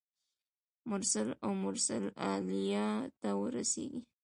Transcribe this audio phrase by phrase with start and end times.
[0.89, 2.03] مرسل او مرسل
[2.33, 2.87] الیه
[3.19, 4.01] ته رسیږي.